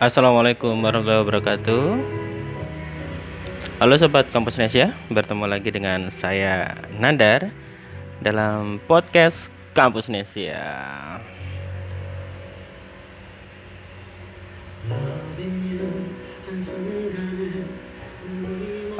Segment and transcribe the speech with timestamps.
[0.00, 1.84] Assalamualaikum warahmatullahi wabarakatuh.
[3.84, 7.52] Halo sobat Kampus Nesia, bertemu lagi dengan saya Nandar
[8.24, 10.56] dalam podcast Kampus Nesia.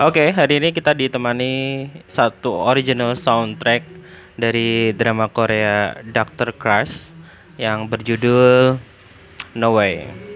[0.05, 3.89] Oke, hari ini kita ditemani satu original soundtrack
[4.37, 7.17] dari drama Korea Doctor Crush
[7.57, 8.77] yang berjudul
[9.57, 10.30] No Way.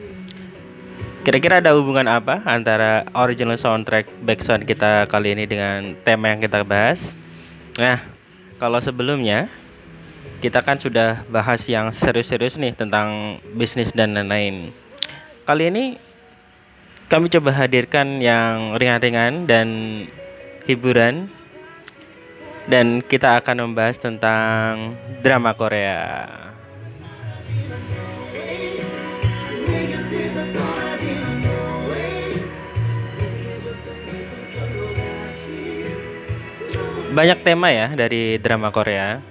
[1.24, 6.60] Kira-kira ada hubungan apa antara original soundtrack backsound kita kali ini dengan tema yang kita
[6.60, 7.00] bahas?
[7.80, 8.04] Nah,
[8.60, 9.48] kalau sebelumnya
[10.44, 14.68] kita kan sudah bahas yang serius-serius nih tentang bisnis dan lain-lain.
[15.48, 15.84] Kali ini
[17.08, 19.68] kami coba hadirkan yang ringan-ringan dan
[20.68, 21.32] hiburan
[22.68, 24.92] dan kita akan membahas tentang
[25.24, 26.28] drama Korea.
[37.14, 39.22] Banyak tema ya dari drama Korea.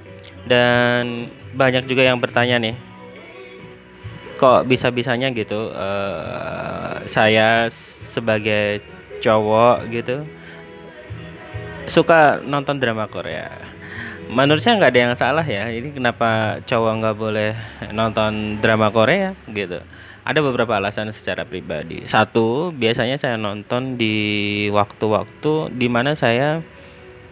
[0.43, 2.75] Dan banyak juga yang bertanya nih
[4.43, 7.71] kok bisa-bisanya gitu uh, saya
[8.11, 8.83] sebagai
[9.23, 10.27] cowok gitu
[11.87, 13.47] suka nonton drama Korea.
[14.27, 17.51] Menurut saya nggak ada yang salah ya ini kenapa cowok nggak boleh
[17.95, 19.79] nonton drama Korea gitu.
[20.23, 22.07] Ada beberapa alasan secara pribadi.
[22.07, 24.15] Satu biasanya saya nonton di
[24.71, 26.63] waktu-waktu di mana saya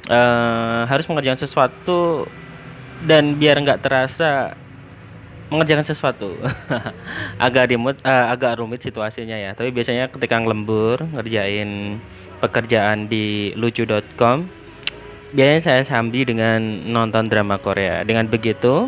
[0.10, 2.26] uh, harus mengerjakan sesuatu
[3.06, 4.56] dan biar nggak terasa
[5.52, 6.40] mengerjakan sesuatu.
[7.46, 9.52] Agak dimut uh, agak rumit situasinya ya.
[9.52, 12.00] Tapi biasanya ketika lembur ngerjain
[12.40, 14.48] pekerjaan di lucu.com
[15.36, 18.08] biasanya saya sambil dengan nonton drama Korea.
[18.08, 18.88] Dengan begitu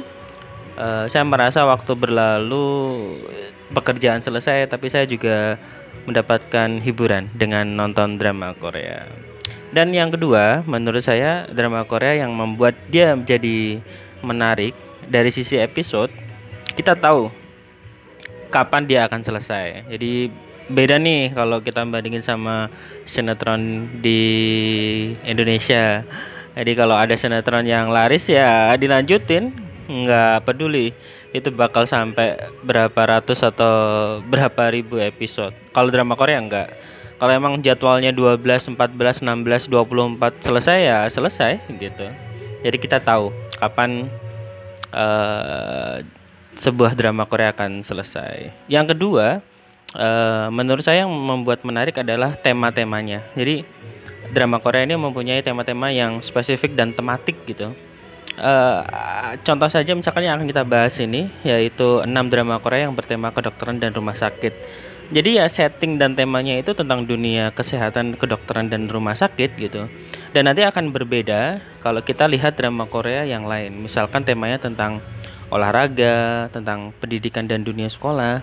[0.80, 2.66] uh, saya merasa waktu berlalu
[3.76, 5.60] pekerjaan selesai tapi saya juga
[6.08, 9.33] mendapatkan hiburan dengan nonton drama Korea
[9.74, 13.82] dan yang kedua, menurut saya drama Korea yang membuat dia menjadi
[14.22, 14.78] menarik
[15.10, 16.14] dari sisi episode,
[16.78, 17.34] kita tahu
[18.54, 19.90] kapan dia akan selesai.
[19.90, 20.30] Jadi
[20.70, 22.70] beda nih kalau kita bandingin sama
[23.10, 24.22] sinetron di
[25.26, 26.06] Indonesia.
[26.54, 29.58] Jadi kalau ada sinetron yang laris ya dilanjutin,
[29.90, 30.94] nggak peduli
[31.34, 33.74] itu bakal sampai berapa ratus atau
[34.22, 35.58] berapa ribu episode.
[35.74, 36.70] Kalau drama Korea enggak
[37.24, 42.12] kalau emang jadwalnya 12, 14, 16, 24 selesai ya selesai gitu.
[42.68, 44.12] Jadi kita tahu kapan
[44.92, 46.04] uh,
[46.60, 48.52] sebuah drama Korea akan selesai.
[48.68, 49.40] Yang kedua,
[49.96, 53.24] uh, menurut saya yang membuat menarik adalah tema-temanya.
[53.40, 53.64] Jadi
[54.36, 57.72] drama Korea ini mempunyai tema-tema yang spesifik dan tematik gitu.
[58.36, 58.84] Uh,
[59.48, 63.80] contoh saja misalkan yang akan kita bahas ini yaitu enam drama Korea yang bertema kedokteran
[63.80, 64.52] dan rumah sakit
[65.14, 69.86] jadi ya setting dan temanya itu tentang dunia kesehatan kedokteran dan rumah sakit gitu.
[70.34, 73.86] Dan nanti akan berbeda kalau kita lihat drama Korea yang lain.
[73.86, 75.06] Misalkan temanya tentang
[75.54, 78.42] olahraga tentang pendidikan dan dunia sekolah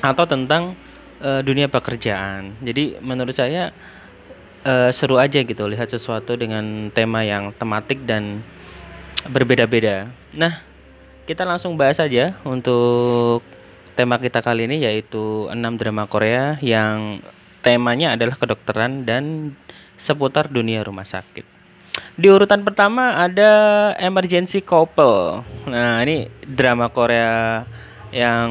[0.00, 0.72] atau tentang
[1.20, 2.56] uh, dunia pekerjaan.
[2.64, 3.76] Jadi menurut saya
[4.64, 8.40] uh, seru aja gitu lihat sesuatu dengan tema yang tematik dan
[9.28, 10.08] berbeda-beda.
[10.32, 10.64] Nah
[11.28, 13.44] kita langsung bahas aja untuk
[14.00, 17.20] tema kita kali ini yaitu 6 drama Korea yang
[17.60, 19.52] temanya adalah kedokteran dan
[20.00, 21.44] seputar dunia rumah sakit.
[22.16, 23.52] Di urutan pertama ada
[24.00, 25.44] Emergency Couple.
[25.68, 27.68] Nah, ini drama Korea
[28.08, 28.48] yang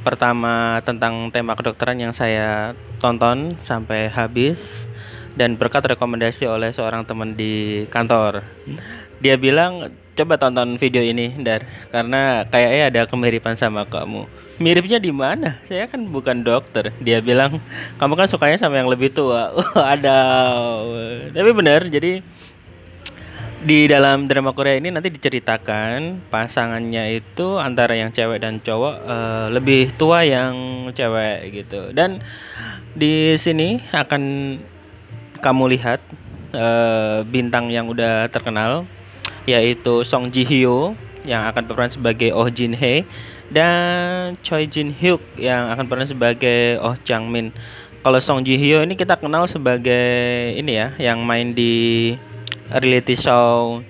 [0.00, 4.88] pertama tentang tema kedokteran yang saya tonton sampai habis
[5.36, 8.40] dan berkat rekomendasi oleh seorang teman di kantor.
[9.20, 11.62] Dia bilang coba tonton video ini, Dar,
[11.94, 14.26] karena kayaknya ada kemiripan sama kamu
[14.58, 15.62] miripnya di mana?
[15.70, 16.90] Saya kan bukan dokter.
[16.98, 17.62] Dia bilang,
[17.96, 19.54] kamu kan sukanya sama yang lebih tua.
[19.94, 20.18] ada.
[21.30, 22.20] Tapi benar, jadi
[23.58, 29.46] di dalam drama Korea ini nanti diceritakan pasangannya itu antara yang cewek dan cowok uh,
[29.50, 31.90] lebih tua yang cewek gitu.
[31.94, 32.22] Dan
[32.94, 34.22] di sini akan
[35.38, 36.02] kamu lihat
[36.54, 38.86] uh, bintang yang udah terkenal
[39.48, 40.92] yaitu Song Ji Hyo
[41.24, 43.08] yang akan berperan sebagai Oh Jin Hye
[43.48, 47.56] dan Choi Jin Hyuk yang akan pernah sebagai Oh Chang Min.
[48.04, 52.12] Kalau Song Ji Hyo ini kita kenal sebagai ini ya yang main di
[52.68, 53.80] reality show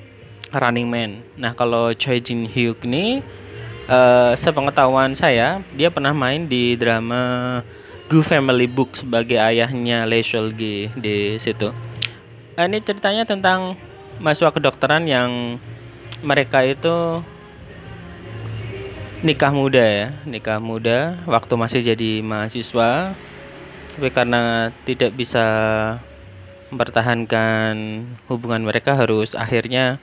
[0.55, 1.27] Running Man.
[1.35, 3.21] Nah, kalau Choi Jin Hyuk ini
[3.91, 7.61] uh, sepengetahuan saya dia pernah main di drama
[8.09, 11.75] Gu Family Book sebagai ayahnya Lee Seol Gi di situ.
[12.57, 13.77] Uh, ini ceritanya tentang
[14.19, 15.59] mahasiswa kedokteran yang
[16.23, 17.23] mereka itu
[19.23, 23.15] nikah muda ya, nikah muda waktu masih jadi mahasiswa.
[23.99, 25.47] Tapi karena tidak bisa
[26.71, 27.75] mempertahankan
[28.31, 29.99] hubungan mereka harus akhirnya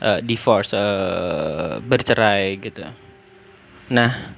[0.00, 2.88] uh, divorce, uh, bercerai gitu.
[3.92, 4.32] Nah,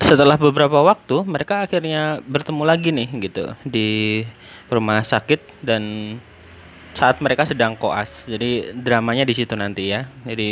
[0.00, 4.22] setelah beberapa waktu mereka akhirnya bertemu lagi nih gitu di
[4.72, 6.16] rumah sakit dan
[6.94, 8.24] saat mereka sedang koas.
[8.24, 10.06] Jadi dramanya di situ nanti ya.
[10.22, 10.50] Jadi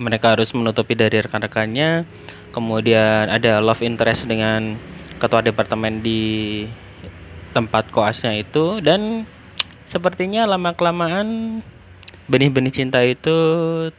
[0.00, 2.08] mereka harus menutupi dari rekan-rekannya.
[2.50, 4.80] Kemudian ada love interest dengan
[5.20, 6.64] ketua departemen di
[7.52, 9.24] tempat koasnya itu dan
[9.88, 11.60] sepertinya lama kelamaan
[12.28, 13.36] benih-benih cinta itu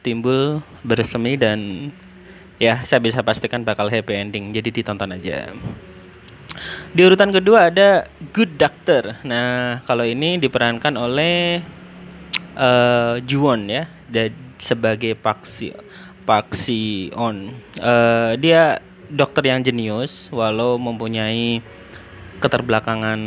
[0.05, 1.89] timbul bersemi dan
[2.61, 5.57] ya saya bisa pastikan bakal happy ending jadi ditonton aja
[6.97, 9.21] di urutan kedua ada Good Doctor.
[9.21, 11.61] Nah, kalau ini diperankan oleh
[12.57, 13.85] uh, Juwon ya,
[14.57, 15.77] sebagai Paksi
[16.25, 17.53] Paksi On.
[17.77, 18.81] Uh, dia
[19.13, 21.61] dokter yang jenius, walau mempunyai
[22.41, 23.21] keterbelakangan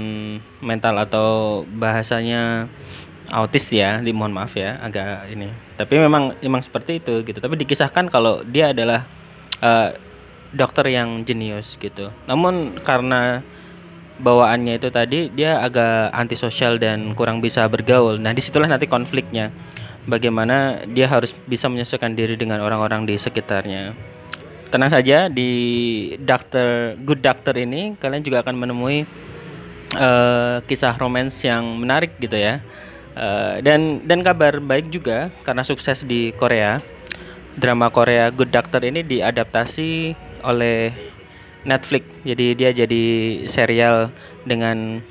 [0.58, 2.66] mental atau bahasanya
[3.30, 5.46] autis ya, di mohon maaf ya, agak ini.
[5.78, 7.38] Tapi memang memang seperti itu gitu.
[7.38, 9.06] Tapi dikisahkan kalau dia adalah
[9.62, 9.94] uh,
[10.50, 12.10] dokter yang jenius gitu.
[12.26, 13.46] Namun karena
[14.20, 18.20] bawaannya itu tadi dia agak antisosial dan kurang bisa bergaul.
[18.20, 19.48] Nah, di situlah nanti konfliknya.
[20.04, 23.92] Bagaimana dia harus bisa menyesuaikan diri dengan orang-orang di sekitarnya.
[24.70, 25.50] Tenang saja di
[26.22, 29.04] Doctor Good Doctor ini kalian juga akan menemui
[29.98, 32.64] uh, kisah romance yang menarik gitu ya.
[33.12, 36.80] Uh, dan dan kabar baik juga karena sukses di Korea.
[37.58, 40.14] Drama Korea Good Doctor ini diadaptasi
[40.46, 41.09] oleh
[41.64, 42.04] Netflix.
[42.24, 43.04] Jadi dia jadi
[43.48, 44.12] serial
[44.48, 45.04] dengan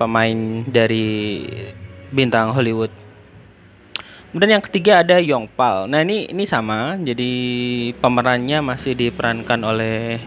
[0.00, 1.44] pemain dari
[2.10, 2.90] bintang Hollywood.
[4.34, 5.86] Kemudian yang ketiga ada Yongpal.
[5.86, 6.98] Nah ini ini sama.
[6.98, 7.30] Jadi
[8.02, 10.18] pemerannya masih diperankan oleh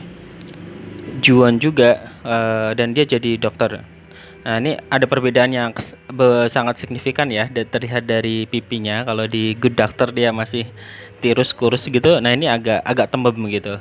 [1.19, 3.83] Juan juga uh, dan dia jadi dokter.
[4.47, 5.75] Nah ini ada perbedaan yang
[6.47, 7.51] sangat signifikan ya.
[7.51, 9.03] Terlihat dari pipinya.
[9.03, 10.71] Kalau di Good Doctor dia masih
[11.19, 12.23] tirus kurus gitu.
[12.23, 13.75] Nah ini agak agak tembem gitu.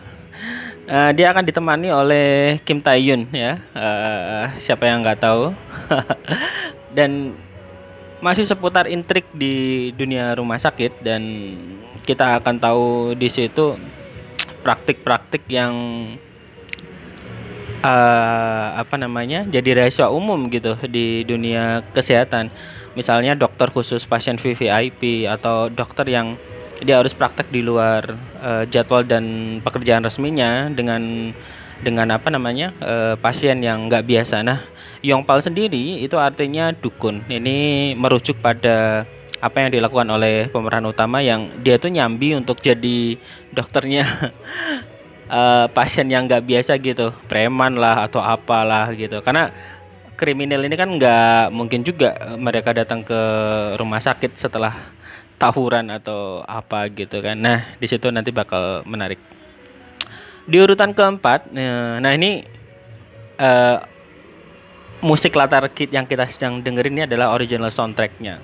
[0.86, 3.58] Uh, dia akan ditemani oleh Kim Tae Yoon ya.
[3.74, 5.50] Uh, siapa yang nggak tahu?
[6.96, 7.34] dan
[8.22, 11.22] masih seputar intrik di dunia rumah sakit dan
[12.06, 13.74] kita akan tahu di situ
[14.62, 15.74] praktik-praktik yang
[17.82, 22.54] uh, apa namanya jadi rahasia umum gitu di dunia kesehatan.
[22.94, 26.38] Misalnya dokter khusus pasien VVIP atau dokter yang
[26.84, 31.32] dia harus praktek di luar uh, jadwal dan pekerjaan resminya dengan
[31.81, 34.40] dengan apa namanya uh, pasien yang nggak biasa.
[34.44, 34.64] Nah,
[35.05, 37.25] Yongpal sendiri itu artinya dukun.
[37.28, 39.05] Ini merujuk pada
[39.37, 43.20] apa yang dilakukan oleh pemeran utama yang dia tuh nyambi untuk jadi
[43.52, 44.32] dokternya
[45.28, 49.20] uh, pasien yang nggak biasa gitu, preman lah atau apalah gitu.
[49.20, 49.52] Karena
[50.17, 53.20] kriminal ini kan nggak mungkin juga mereka datang ke
[53.76, 54.95] rumah sakit setelah
[55.36, 57.36] tawuran atau apa gitu kan.
[57.36, 59.20] Nah, di situ nanti bakal menarik.
[60.46, 62.46] Di urutan keempat, eh, nah ini
[63.42, 63.82] uh,
[65.02, 68.40] musik latar kit yang kita sedang dengerin ini adalah original soundtracknya.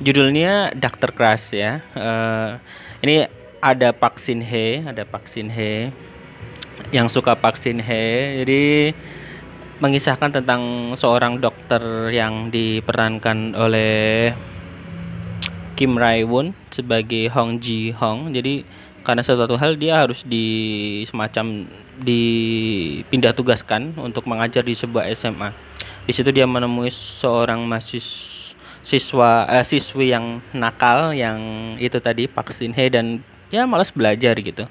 [0.00, 1.80] Judulnya Doctor Crush ya.
[1.96, 2.60] Uh,
[3.00, 3.24] ini
[3.60, 5.92] ada Park Shin Hye, ada Park Shin Hye
[6.92, 8.44] yang suka Park Shin Hye.
[8.44, 8.64] Jadi
[9.80, 14.32] mengisahkan tentang seorang dokter yang diperankan oleh
[15.80, 18.36] Kim Rae Won sebagai Hong Ji Hong.
[18.36, 18.68] Jadi
[19.00, 20.44] karena suatu hal dia harus di
[21.08, 21.64] semacam
[22.04, 25.56] dipindah tugaskan untuk mengajar di sebuah SMA.
[26.04, 31.40] Di situ dia menemui seorang mahasiswa eh, siswi yang nakal yang
[31.80, 34.68] itu tadi Park Shin Hye dan ya malas belajar gitu.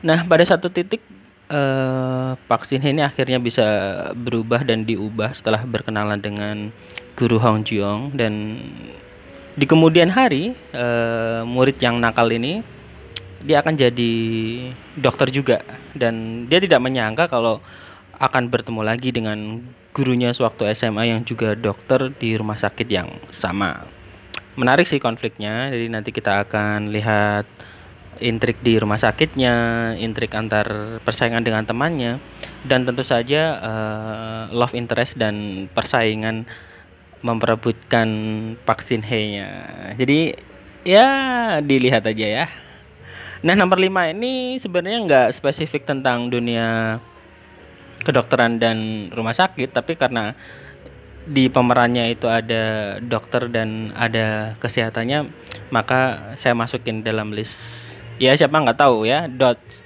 [0.00, 1.04] Nah, pada satu titik
[1.52, 3.64] eh, Park Shin Hye ini akhirnya bisa
[4.16, 6.72] berubah dan diubah setelah berkenalan dengan
[7.12, 8.32] guru Hong Jiong dan
[9.54, 12.62] di kemudian hari uh, murid yang nakal ini
[13.44, 14.12] dia akan jadi
[14.98, 15.60] dokter juga
[15.92, 17.60] dan dia tidak menyangka kalau
[18.18, 19.62] akan bertemu lagi dengan
[19.94, 23.86] gurunya sewaktu SMA yang juga dokter di rumah sakit yang sama.
[24.58, 25.70] Menarik sih konfliknya.
[25.70, 27.46] Jadi nanti kita akan lihat
[28.22, 29.54] intrik di rumah sakitnya,
[29.98, 32.22] intrik antar persaingan dengan temannya,
[32.62, 36.46] dan tentu saja uh, love interest dan persaingan
[37.24, 38.08] memperebutkan
[38.68, 39.48] vaksin He-nya.
[39.96, 40.36] Jadi
[40.84, 41.08] ya
[41.64, 42.46] dilihat aja ya.
[43.40, 47.00] Nah nomor 5 ini sebenarnya nggak spesifik tentang dunia
[48.04, 50.36] kedokteran dan rumah sakit, tapi karena
[51.24, 55.32] di pemerannya itu ada dokter dan ada kesehatannya,
[55.72, 57.56] maka saya masukin dalam list
[58.20, 59.83] ya siapa nggak tahu ya Dots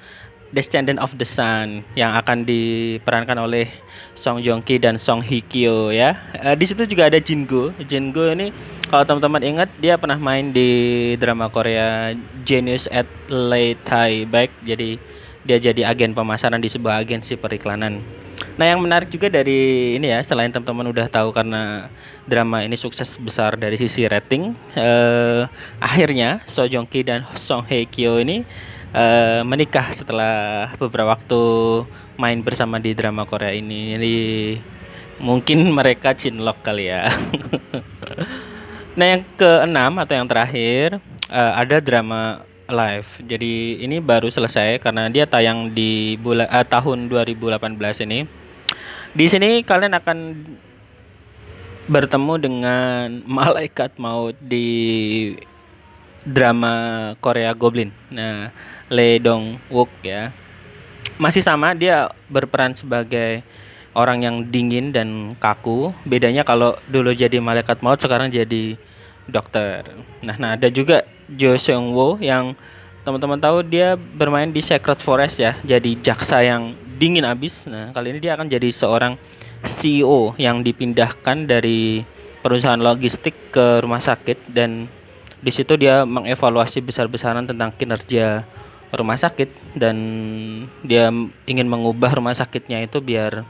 [0.48, 3.68] Descendant of the Sun yang akan diperankan oleh
[4.16, 6.16] Song Joong Ki dan Song Hye Kyo ya.
[6.40, 7.76] Uh, di situ juga ada Jingo.
[7.84, 8.48] Jingo ini
[8.88, 12.16] kalau teman-teman ingat dia pernah main di drama Korea
[12.48, 14.48] Genius at Late Thai Back.
[14.64, 14.96] Jadi
[15.44, 18.00] dia jadi agen pemasaran di sebuah agensi periklanan.
[18.58, 21.90] Nah, yang menarik juga dari ini ya, selain teman-teman udah tahu karena
[22.26, 25.46] drama ini sukses besar dari sisi rating, uh,
[25.82, 28.46] akhirnya So Joong Ki dan Song Hye Kyo ini
[28.94, 31.40] uh, menikah setelah beberapa waktu
[32.18, 33.94] main bersama di drama Korea ini.
[33.96, 34.16] Jadi
[35.18, 37.10] mungkin mereka cinlok kali ya.
[38.98, 40.98] nah yang keenam atau yang terakhir
[41.30, 43.08] uh, ada drama live.
[43.24, 48.28] Jadi ini baru selesai karena dia tayang di bulan uh, tahun 2018 ini.
[49.16, 50.18] Di sini kalian akan
[51.88, 53.06] bertemu dengan
[53.40, 55.32] malaikat maut di
[56.28, 56.74] drama
[57.24, 57.88] Korea Goblin.
[58.12, 58.52] Nah,
[58.92, 60.30] Lee Dong Wook ya.
[61.16, 63.42] Masih sama dia berperan sebagai
[63.96, 65.90] orang yang dingin dan kaku.
[66.04, 68.76] Bedanya kalau dulu jadi malaikat maut sekarang jadi
[69.26, 69.88] dokter.
[70.20, 72.54] Nah, nah ada juga Jo Seung Woo yang
[73.02, 75.56] teman-teman tahu dia bermain di Secret Forest ya.
[75.64, 77.64] Jadi jaksa yang dingin abis.
[77.64, 79.16] Nah, kali ini dia akan jadi seorang
[79.66, 82.06] CEO yang dipindahkan dari
[82.38, 84.86] perusahaan logistik ke rumah sakit dan
[85.38, 88.42] di situ dia mengevaluasi besar-besaran tentang kinerja
[88.90, 89.96] rumah sakit dan
[90.80, 91.12] dia
[91.44, 93.44] ingin mengubah rumah sakitnya itu biar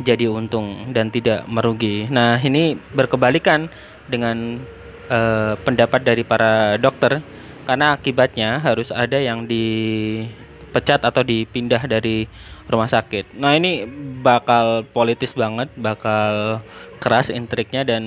[0.00, 2.06] jadi untung dan tidak merugi.
[2.08, 3.66] Nah, ini berkebalikan
[4.06, 4.62] dengan
[5.10, 7.20] uh, pendapat dari para dokter
[7.68, 12.24] karena akibatnya harus ada yang dipecat atau dipindah dari
[12.70, 13.36] rumah sakit.
[13.36, 13.84] Nah, ini
[14.22, 16.62] bakal politis banget, bakal
[17.02, 18.04] keras intriknya dan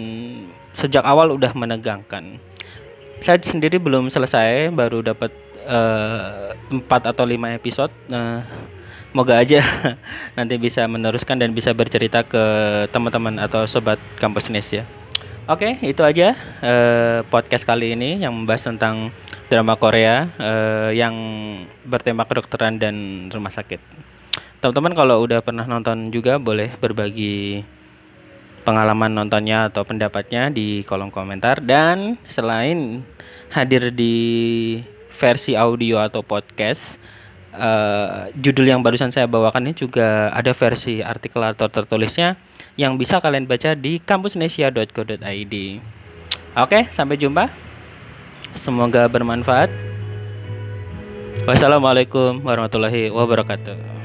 [0.71, 2.39] sejak awal udah menegangkan.
[3.21, 5.29] Saya sendiri belum selesai, baru dapat
[5.69, 6.57] uh,
[6.89, 7.93] atau lima episode.
[8.09, 8.41] Nah,
[9.13, 9.61] moga aja
[10.37, 12.41] nanti bisa meneruskan dan bisa bercerita ke
[12.89, 14.89] teman-teman atau sobat kampus Nes ya.
[15.45, 16.33] Oke, itu aja
[16.65, 19.13] uh, podcast kali ini yang membahas tentang
[19.53, 21.13] drama Korea uh, yang
[21.85, 23.77] bertema kedokteran dan rumah sakit.
[24.65, 27.61] Teman-teman kalau udah pernah nonton juga boleh berbagi
[28.61, 33.01] pengalaman nontonnya atau pendapatnya di kolom komentar dan selain
[33.51, 34.15] hadir di
[35.17, 37.01] versi audio atau podcast
[37.55, 42.39] uh, judul yang barusan saya bawakan ini juga ada versi artikel atau tertulisnya
[42.79, 45.55] yang bisa kalian baca di kampusnesia.co.id.
[46.55, 47.51] Oke, sampai jumpa.
[48.55, 49.71] Semoga bermanfaat.
[51.47, 54.00] Wassalamualaikum warahmatullahi wabarakatuh.